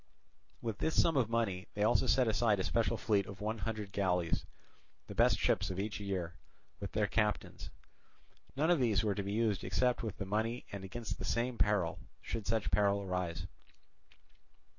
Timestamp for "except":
9.63-10.01